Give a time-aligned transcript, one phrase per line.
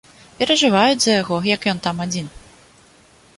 [0.37, 2.33] Перажываюць за яго, як ён там адзін.